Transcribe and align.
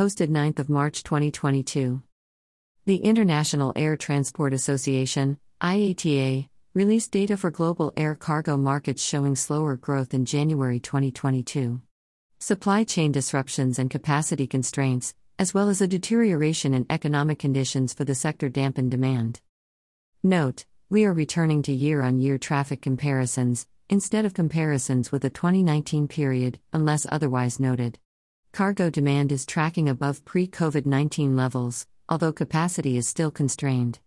Posted 0.00 0.30
9th 0.30 0.58
of 0.58 0.70
March 0.70 1.02
2022. 1.02 2.02
The 2.86 2.96
International 2.96 3.74
Air 3.76 3.98
Transport 3.98 4.54
Association, 4.54 5.36
IATA, 5.60 6.48
released 6.72 7.10
data 7.10 7.36
for 7.36 7.50
global 7.50 7.92
air 7.98 8.14
cargo 8.14 8.56
markets 8.56 9.04
showing 9.04 9.36
slower 9.36 9.76
growth 9.76 10.14
in 10.14 10.24
January 10.24 10.80
2022. 10.80 11.82
Supply 12.38 12.82
chain 12.82 13.12
disruptions 13.12 13.78
and 13.78 13.90
capacity 13.90 14.46
constraints, 14.46 15.12
as 15.38 15.52
well 15.52 15.68
as 15.68 15.82
a 15.82 15.86
deterioration 15.86 16.72
in 16.72 16.86
economic 16.88 17.38
conditions 17.38 17.92
for 17.92 18.06
the 18.06 18.14
sector 18.14 18.48
dampened 18.48 18.92
demand. 18.92 19.42
Note, 20.22 20.64
we 20.88 21.04
are 21.04 21.12
returning 21.12 21.60
to 21.64 21.74
year 21.74 22.00
on 22.00 22.20
year 22.20 22.38
traffic 22.38 22.80
comparisons, 22.80 23.66
instead 23.90 24.24
of 24.24 24.32
comparisons 24.32 25.12
with 25.12 25.20
the 25.20 25.28
2019 25.28 26.08
period, 26.08 26.58
unless 26.72 27.06
otherwise 27.10 27.60
noted. 27.60 27.98
Cargo 28.52 28.90
demand 28.90 29.30
is 29.30 29.46
tracking 29.46 29.88
above 29.88 30.24
pre 30.24 30.46
COVID 30.46 30.84
19 30.84 31.36
levels, 31.36 31.86
although 32.08 32.32
capacity 32.32 32.96
is 32.96 33.08
still 33.08 33.30
constrained. 33.30 34.00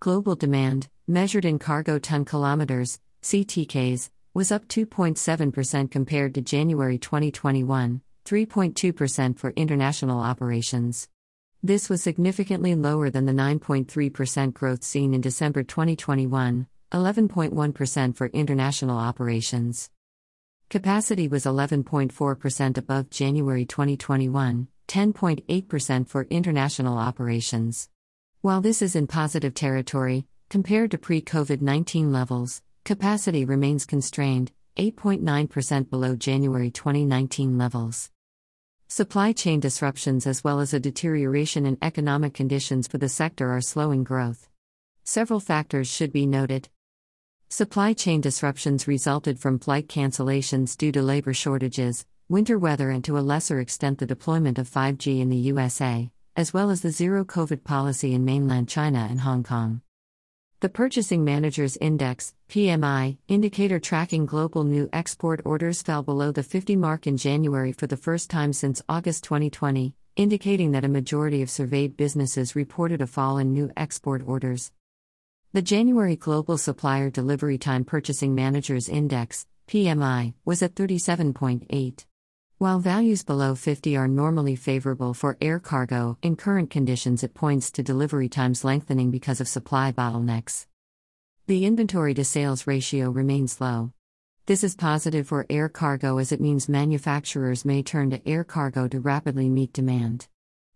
Global 0.00 0.34
demand, 0.34 0.88
measured 1.06 1.44
in 1.44 1.58
cargo 1.58 1.98
ton 1.98 2.24
kilometers, 2.24 2.98
CTKs, 3.22 4.10
was 4.32 4.50
up 4.50 4.66
2.7% 4.68 5.90
compared 5.90 6.34
to 6.34 6.40
January 6.40 6.98
2021, 6.98 8.00
3.2% 8.24 9.38
for 9.38 9.50
international 9.50 10.20
operations. 10.20 11.08
This 11.62 11.88
was 11.88 12.02
significantly 12.02 12.74
lower 12.74 13.10
than 13.10 13.26
the 13.26 13.32
9.3% 13.32 14.54
growth 14.54 14.82
seen 14.82 15.12
in 15.12 15.20
December 15.20 15.62
2021, 15.62 16.66
11.1% 16.92 18.16
for 18.16 18.26
international 18.28 18.96
operations. 18.96 19.90
Capacity 20.70 21.28
was 21.28 21.44
11.4% 21.44 22.76
above 22.76 23.08
January 23.08 23.64
2021, 23.64 24.68
10.8% 24.86 26.06
for 26.06 26.26
international 26.28 26.98
operations. 26.98 27.88
While 28.42 28.60
this 28.60 28.82
is 28.82 28.94
in 28.94 29.06
positive 29.06 29.54
territory, 29.54 30.26
compared 30.50 30.90
to 30.90 30.98
pre 30.98 31.22
COVID 31.22 31.62
19 31.62 32.12
levels, 32.12 32.60
Capacity 32.84 33.46
remains 33.46 33.86
constrained, 33.86 34.52
8.9% 34.76 35.88
below 35.88 36.14
January 36.16 36.70
2019 36.70 37.56
levels. 37.56 38.10
Supply 38.88 39.32
chain 39.32 39.60
disruptions 39.60 40.26
as 40.26 40.44
well 40.44 40.60
as 40.60 40.74
a 40.74 40.80
deterioration 40.80 41.64
in 41.64 41.78
economic 41.80 42.34
conditions 42.34 42.86
for 42.86 42.98
the 42.98 43.08
sector 43.08 43.52
are 43.52 43.62
slowing 43.62 44.04
growth. 44.04 44.50
Several 45.02 45.40
factors 45.40 45.88
should 45.88 46.12
be 46.12 46.26
noted. 46.26 46.68
Supply 47.50 47.94
chain 47.94 48.20
disruptions 48.20 48.86
resulted 48.86 49.38
from 49.38 49.58
flight 49.58 49.88
cancellations 49.88 50.76
due 50.76 50.92
to 50.92 51.00
labor 51.00 51.32
shortages, 51.32 52.04
winter 52.28 52.58
weather, 52.58 52.90
and 52.90 53.02
to 53.04 53.16
a 53.16 53.20
lesser 53.20 53.58
extent 53.58 53.98
the 53.98 54.06
deployment 54.06 54.58
of 54.58 54.68
5G 54.68 55.18
in 55.18 55.30
the 55.30 55.36
USA, 55.36 56.10
as 56.36 56.52
well 56.52 56.68
as 56.68 56.82
the 56.82 56.90
zero 56.90 57.24
COVID 57.24 57.64
policy 57.64 58.12
in 58.12 58.26
mainland 58.26 58.68
China 58.68 59.06
and 59.10 59.22
Hong 59.22 59.42
Kong. 59.42 59.80
The 60.60 60.68
Purchasing 60.68 61.24
Managers 61.24 61.78
Index, 61.78 62.34
PMI, 62.50 63.16
indicator 63.28 63.80
tracking 63.80 64.26
global 64.26 64.64
new 64.64 64.90
export 64.92 65.40
orders 65.46 65.80
fell 65.80 66.02
below 66.02 66.32
the 66.32 66.42
50 66.42 66.76
mark 66.76 67.06
in 67.06 67.16
January 67.16 67.72
for 67.72 67.86
the 67.86 67.96
first 67.96 68.28
time 68.28 68.52
since 68.52 68.82
August 68.90 69.24
2020, 69.24 69.94
indicating 70.16 70.72
that 70.72 70.84
a 70.84 70.88
majority 70.88 71.40
of 71.40 71.48
surveyed 71.48 71.96
businesses 71.96 72.54
reported 72.54 73.00
a 73.00 73.06
fall 73.06 73.38
in 73.38 73.54
new 73.54 73.72
export 73.74 74.22
orders. 74.26 74.70
The 75.54 75.62
January 75.62 76.14
Global 76.14 76.58
Supplier 76.58 77.08
Delivery 77.08 77.56
Time 77.56 77.82
Purchasing 77.82 78.34
Managers 78.34 78.86
Index, 78.86 79.46
PMI, 79.66 80.34
was 80.44 80.62
at 80.62 80.74
37.8. 80.74 82.04
While 82.58 82.80
values 82.80 83.24
below 83.24 83.54
50 83.54 83.96
are 83.96 84.08
normally 84.08 84.56
favorable 84.56 85.14
for 85.14 85.38
air 85.40 85.58
cargo, 85.58 86.18
in 86.20 86.36
current 86.36 86.68
conditions 86.68 87.22
it 87.22 87.32
points 87.32 87.70
to 87.70 87.82
delivery 87.82 88.28
times 88.28 88.62
lengthening 88.62 89.10
because 89.10 89.40
of 89.40 89.48
supply 89.48 89.90
bottlenecks. 89.90 90.66
The 91.46 91.64
inventory 91.64 92.12
to 92.12 92.26
sales 92.26 92.66
ratio 92.66 93.08
remains 93.08 93.58
low. 93.58 93.94
This 94.44 94.62
is 94.62 94.76
positive 94.76 95.28
for 95.28 95.46
air 95.48 95.70
cargo 95.70 96.18
as 96.18 96.30
it 96.30 96.42
means 96.42 96.68
manufacturers 96.68 97.64
may 97.64 97.82
turn 97.82 98.10
to 98.10 98.28
air 98.28 98.44
cargo 98.44 98.86
to 98.88 99.00
rapidly 99.00 99.48
meet 99.48 99.72
demand. 99.72 100.28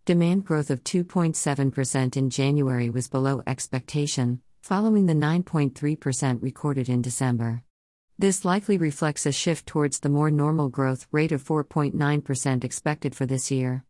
Demand 0.06 0.46
growth 0.46 0.70
of 0.70 0.82
2.7% 0.82 2.16
in 2.16 2.30
January 2.30 2.88
was 2.88 3.08
below 3.08 3.42
expectation, 3.46 4.40
following 4.62 5.06
the 5.06 5.12
9.3% 5.12 6.40
recorded 6.40 6.88
in 6.88 7.02
December. 7.02 7.64
This 8.16 8.44
likely 8.44 8.78
reflects 8.78 9.26
a 9.26 9.32
shift 9.32 9.66
towards 9.66 9.98
the 9.98 10.08
more 10.08 10.30
normal 10.30 10.68
growth 10.68 11.08
rate 11.10 11.32
of 11.32 11.42
4.9% 11.42 12.62
expected 12.62 13.16
for 13.16 13.26
this 13.26 13.50
year. 13.50 13.84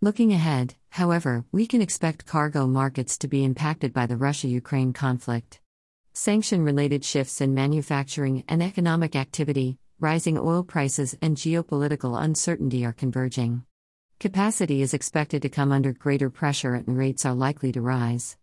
Looking 0.00 0.32
ahead, 0.32 0.76
however, 0.88 1.44
we 1.52 1.66
can 1.66 1.82
expect 1.82 2.24
cargo 2.24 2.66
markets 2.66 3.18
to 3.18 3.28
be 3.28 3.44
impacted 3.44 3.92
by 3.92 4.06
the 4.06 4.16
Russia 4.16 4.48
Ukraine 4.48 4.94
conflict. 4.94 5.60
Sanction 6.14 6.64
related 6.64 7.04
shifts 7.04 7.42
in 7.42 7.52
manufacturing 7.52 8.44
and 8.48 8.62
economic 8.62 9.14
activity, 9.14 9.76
rising 10.00 10.38
oil 10.38 10.64
prices, 10.64 11.14
and 11.20 11.36
geopolitical 11.36 12.18
uncertainty 12.18 12.82
are 12.86 12.94
converging. 12.94 13.64
Capacity 14.20 14.80
is 14.80 14.94
expected 14.94 15.42
to 15.42 15.50
come 15.50 15.70
under 15.70 15.92
greater 15.92 16.30
pressure 16.30 16.74
and 16.74 16.96
rates 16.96 17.26
are 17.26 17.34
likely 17.34 17.72
to 17.72 17.82
rise. 17.82 18.38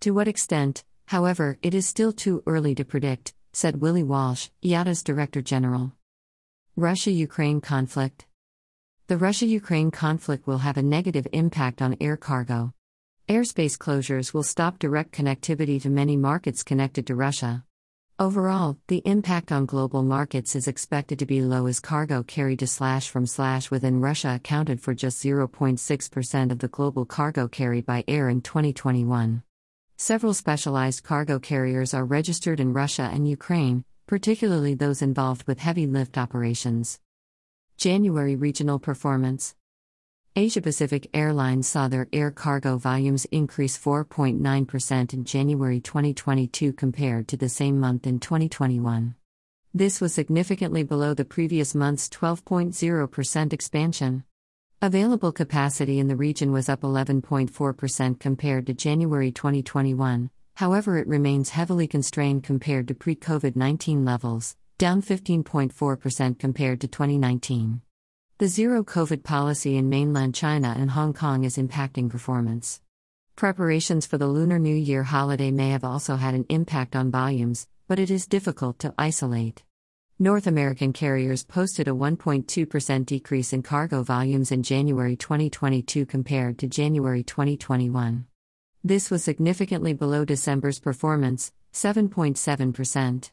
To 0.00 0.10
what 0.10 0.28
extent, 0.28 0.84
however, 1.06 1.58
it 1.62 1.74
is 1.74 1.86
still 1.86 2.12
too 2.12 2.42
early 2.46 2.74
to 2.74 2.84
predict, 2.84 3.34
said 3.52 3.80
Willie 3.80 4.02
Walsh, 4.02 4.48
IATA's 4.64 5.02
Director 5.02 5.42
General. 5.42 5.92
Russia 6.76 7.10
Ukraine 7.10 7.60
conflict. 7.60 8.26
The 9.08 9.18
Russia 9.18 9.46
Ukraine 9.46 9.90
conflict 9.90 10.46
will 10.46 10.58
have 10.58 10.78
a 10.78 10.82
negative 10.82 11.26
impact 11.32 11.82
on 11.82 11.96
air 12.00 12.16
cargo. 12.16 12.72
Airspace 13.28 13.76
closures 13.76 14.32
will 14.32 14.42
stop 14.42 14.78
direct 14.78 15.12
connectivity 15.12 15.80
to 15.82 15.90
many 15.90 16.16
markets 16.16 16.62
connected 16.62 17.06
to 17.06 17.14
Russia. 17.14 17.64
Overall, 18.18 18.78
the 18.88 19.02
impact 19.04 19.52
on 19.52 19.66
global 19.66 20.02
markets 20.02 20.54
is 20.54 20.68
expected 20.68 21.18
to 21.18 21.26
be 21.26 21.42
low 21.42 21.66
as 21.66 21.80
cargo 21.80 22.22
carried 22.22 22.60
to 22.60 22.66
slash 22.66 23.10
from 23.10 23.26
slash 23.26 23.70
within 23.70 24.00
Russia 24.00 24.34
accounted 24.36 24.80
for 24.80 24.94
just 24.94 25.22
0.6% 25.22 26.52
of 26.52 26.58
the 26.58 26.68
global 26.68 27.04
cargo 27.04 27.48
carried 27.48 27.84
by 27.84 28.04
air 28.06 28.28
in 28.28 28.40
2021. 28.40 29.42
Several 30.02 30.34
specialized 30.34 31.04
cargo 31.04 31.38
carriers 31.38 31.94
are 31.94 32.04
registered 32.04 32.58
in 32.58 32.72
Russia 32.72 33.08
and 33.12 33.28
Ukraine, 33.28 33.84
particularly 34.08 34.74
those 34.74 35.00
involved 35.00 35.46
with 35.46 35.60
heavy 35.60 35.86
lift 35.86 36.18
operations. 36.18 36.98
January 37.76 38.34
regional 38.34 38.80
performance 38.80 39.54
Asia 40.34 40.60
Pacific 40.60 41.08
Airlines 41.14 41.68
saw 41.68 41.86
their 41.86 42.08
air 42.12 42.32
cargo 42.32 42.78
volumes 42.78 43.26
increase 43.26 43.78
4.9% 43.78 45.14
in 45.14 45.24
January 45.24 45.78
2022 45.78 46.72
compared 46.72 47.28
to 47.28 47.36
the 47.36 47.48
same 47.48 47.78
month 47.78 48.04
in 48.04 48.18
2021. 48.18 49.14
This 49.72 50.00
was 50.00 50.12
significantly 50.12 50.82
below 50.82 51.14
the 51.14 51.24
previous 51.24 51.76
month's 51.76 52.08
12.0% 52.08 53.52
expansion. 53.52 54.24
Available 54.84 55.30
capacity 55.30 56.00
in 56.00 56.08
the 56.08 56.16
region 56.16 56.50
was 56.50 56.68
up 56.68 56.80
11.4% 56.80 58.18
compared 58.18 58.66
to 58.66 58.74
January 58.74 59.30
2021, 59.30 60.28
however, 60.54 60.98
it 60.98 61.06
remains 61.06 61.50
heavily 61.50 61.86
constrained 61.86 62.42
compared 62.42 62.88
to 62.88 62.94
pre 62.96 63.14
COVID 63.14 63.54
19 63.54 64.04
levels, 64.04 64.56
down 64.78 65.00
15.4% 65.00 66.36
compared 66.36 66.80
to 66.80 66.88
2019. 66.88 67.80
The 68.38 68.48
zero 68.48 68.82
COVID 68.82 69.22
policy 69.22 69.76
in 69.76 69.88
mainland 69.88 70.34
China 70.34 70.74
and 70.76 70.90
Hong 70.90 71.12
Kong 71.12 71.44
is 71.44 71.58
impacting 71.58 72.10
performance. 72.10 72.80
Preparations 73.36 74.04
for 74.04 74.18
the 74.18 74.26
Lunar 74.26 74.58
New 74.58 74.74
Year 74.74 75.04
holiday 75.04 75.52
may 75.52 75.70
have 75.70 75.84
also 75.84 76.16
had 76.16 76.34
an 76.34 76.46
impact 76.48 76.96
on 76.96 77.12
volumes, 77.12 77.68
but 77.86 78.00
it 78.00 78.10
is 78.10 78.26
difficult 78.26 78.80
to 78.80 78.92
isolate. 78.98 79.62
North 80.18 80.46
American 80.46 80.92
carriers 80.92 81.42
posted 81.42 81.88
a 81.88 81.92
1.2% 81.92 83.06
decrease 83.06 83.52
in 83.52 83.62
cargo 83.62 84.02
volumes 84.02 84.52
in 84.52 84.62
January 84.62 85.16
2022 85.16 86.06
compared 86.06 86.58
to 86.58 86.68
January 86.68 87.22
2021. 87.22 88.26
This 88.84 89.10
was 89.10 89.24
significantly 89.24 89.94
below 89.94 90.24
December's 90.24 90.78
performance, 90.78 91.50
7.7%. 91.72 93.30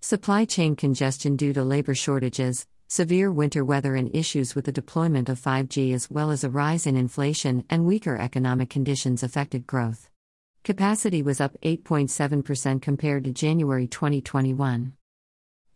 Supply 0.00 0.44
chain 0.44 0.76
congestion 0.76 1.36
due 1.36 1.52
to 1.52 1.62
labor 1.62 1.94
shortages, 1.94 2.66
severe 2.88 3.32
winter 3.32 3.64
weather, 3.64 3.94
and 3.94 4.14
issues 4.14 4.54
with 4.54 4.66
the 4.66 4.72
deployment 4.72 5.28
of 5.28 5.40
5G, 5.40 5.94
as 5.94 6.10
well 6.10 6.30
as 6.30 6.44
a 6.44 6.50
rise 6.50 6.86
in 6.86 6.96
inflation 6.96 7.64
and 7.70 7.86
weaker 7.86 8.16
economic 8.16 8.68
conditions, 8.68 9.22
affected 9.22 9.66
growth. 9.66 10.10
Capacity 10.64 11.22
was 11.22 11.40
up 11.40 11.56
8.7% 11.62 12.82
compared 12.82 13.24
to 13.24 13.32
January 13.32 13.86
2021. 13.86 14.95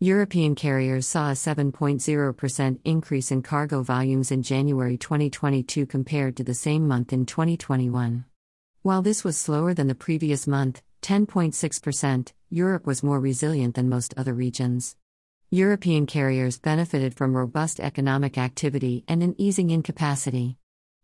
European 0.03 0.55
carriers 0.55 1.05
saw 1.05 1.29
a 1.29 1.33
7.0% 1.33 2.79
increase 2.83 3.29
in 3.29 3.43
cargo 3.43 3.83
volumes 3.83 4.31
in 4.31 4.41
January 4.41 4.97
2022 4.97 5.85
compared 5.85 6.35
to 6.35 6.43
the 6.43 6.55
same 6.55 6.87
month 6.87 7.13
in 7.13 7.23
2021. 7.23 8.25
While 8.81 9.03
this 9.03 9.23
was 9.23 9.37
slower 9.37 9.75
than 9.75 9.85
the 9.85 9.93
previous 9.93 10.47
month, 10.47 10.81
10.6%, 11.03 12.33
Europe 12.49 12.87
was 12.87 13.03
more 13.03 13.19
resilient 13.19 13.75
than 13.75 13.89
most 13.89 14.15
other 14.17 14.33
regions. 14.33 14.95
European 15.51 16.07
carriers 16.07 16.57
benefited 16.57 17.13
from 17.13 17.37
robust 17.37 17.79
economic 17.79 18.39
activity 18.39 19.03
and 19.07 19.21
an 19.21 19.35
easing 19.37 19.69
in 19.69 19.83
capacity. 19.83 20.57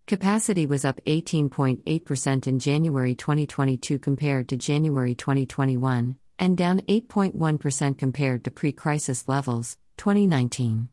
Capacity 0.08 0.66
was 0.66 0.84
up 0.84 1.00
18.8% 1.06 2.48
in 2.48 2.58
January 2.58 3.14
2022 3.14 4.00
compared 4.00 4.50
to 4.50 4.58
January 4.58 5.14
2021, 5.14 6.18
and 6.40 6.58
down 6.58 6.82
8.1% 6.82 7.98
compared 7.98 8.44
to 8.44 8.52
pre 8.52 8.72
crisis 8.72 9.28
levels, 9.28 9.78
2019. 9.98 10.90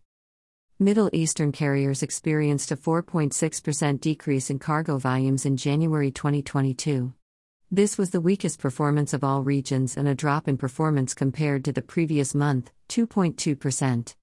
Middle 0.79 1.11
Eastern 1.13 1.53
carriers 1.53 2.03
experienced 2.03 2.73
a 2.73 2.77
4.6% 2.77 4.01
decrease 4.01 4.51
in 4.51 4.59
cargo 4.59 4.99
volumes 4.99 5.47
in 5.47 5.57
January 5.57 6.11
2022. 6.11 7.13
This 7.71 7.97
was 7.97 8.11
the 8.11 8.21
weakest 8.21 8.59
performance 8.59 9.13
of 9.13 9.25
all 9.25 9.43
regions 9.43 9.97
and 9.97 10.07
a 10.07 10.15
drop 10.15 10.49
in 10.49 10.57
performance 10.57 11.15
compared 11.15 11.65
to 11.65 11.73
the 11.73 11.83
previous 11.83 12.35
month, 12.35 12.71
2.2%. 12.89 14.15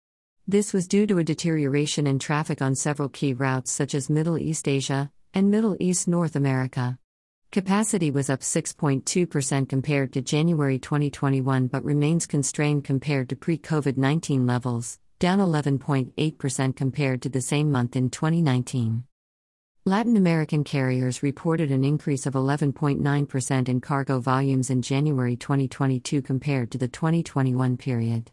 This 0.47 0.73
was 0.73 0.87
due 0.87 1.07
to 1.07 1.17
a 1.17 1.23
deterioration 1.23 2.07
in 2.07 2.19
traffic 2.19 2.61
on 2.61 2.75
several 2.75 3.09
key 3.09 3.33
routes 3.33 3.71
such 3.71 3.93
as 3.93 4.09
Middle 4.09 4.37
East 4.37 4.67
Asia 4.67 5.11
and 5.33 5.51
Middle 5.51 5.77
East 5.79 6.07
North 6.07 6.35
America. 6.35 6.97
Capacity 7.51 8.11
was 8.11 8.29
up 8.29 8.39
6.2% 8.39 9.67
compared 9.67 10.13
to 10.13 10.21
January 10.21 10.79
2021 10.79 11.67
but 11.67 11.83
remains 11.83 12.25
constrained 12.25 12.85
compared 12.85 13.27
to 13.27 13.35
pre 13.35 13.57
COVID 13.57 13.97
19 13.97 14.47
levels, 14.47 14.99
down 15.19 15.39
11.8% 15.39 16.75
compared 16.77 17.21
to 17.21 17.27
the 17.27 17.41
same 17.41 17.69
month 17.69 17.97
in 17.97 18.09
2019. 18.09 19.03
Latin 19.83 20.15
American 20.15 20.63
carriers 20.63 21.21
reported 21.21 21.71
an 21.71 21.83
increase 21.83 22.25
of 22.25 22.35
11.9% 22.35 23.67
in 23.67 23.81
cargo 23.81 24.21
volumes 24.21 24.69
in 24.69 24.81
January 24.81 25.35
2022 25.35 26.21
compared 26.21 26.71
to 26.71 26.77
the 26.77 26.87
2021 26.87 27.75
period. 27.75 28.31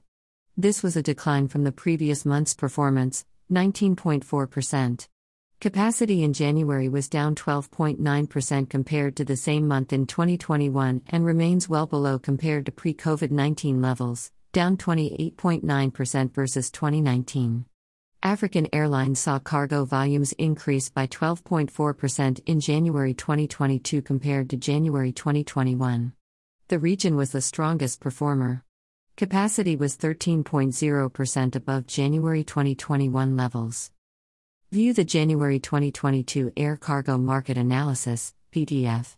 This 0.56 0.80
was 0.80 0.96
a 0.96 1.02
decline 1.02 1.48
from 1.48 1.64
the 1.64 1.72
previous 1.72 2.24
month's 2.24 2.54
performance, 2.54 3.24
19.4%. 3.50 5.08
Capacity 5.60 6.22
in 6.22 6.32
January 6.32 6.88
was 6.88 7.08
down 7.08 7.34
12.9% 7.34 8.70
compared 8.70 9.16
to 9.16 9.24
the 9.24 9.34
same 9.34 9.66
month 9.66 9.92
in 9.92 10.06
2021 10.06 11.02
and 11.08 11.24
remains 11.24 11.68
well 11.68 11.84
below 11.84 12.16
compared 12.16 12.64
to 12.64 12.70
pre 12.70 12.94
COVID 12.94 13.32
19 13.32 13.82
levels, 13.82 14.30
down 14.52 14.76
28.9% 14.76 16.32
versus 16.32 16.70
2019. 16.70 17.64
African 18.22 18.68
Airlines 18.72 19.18
saw 19.18 19.40
cargo 19.40 19.84
volumes 19.84 20.32
increase 20.34 20.90
by 20.90 21.08
12.4% 21.08 22.40
in 22.46 22.60
January 22.60 23.12
2022 23.14 24.00
compared 24.00 24.48
to 24.50 24.56
January 24.56 25.10
2021. 25.10 26.12
The 26.68 26.78
region 26.78 27.16
was 27.16 27.32
the 27.32 27.40
strongest 27.40 27.98
performer. 27.98 28.62
Capacity 29.16 29.74
was 29.74 29.96
13.0% 29.96 31.56
above 31.56 31.88
January 31.88 32.44
2021 32.44 33.36
levels. 33.36 33.90
View 34.70 34.92
the 34.92 35.02
January 35.02 35.58
2022 35.58 36.52
Air 36.54 36.76
Cargo 36.76 37.16
Market 37.16 37.56
Analysis, 37.56 38.34
PDF. 38.52 39.14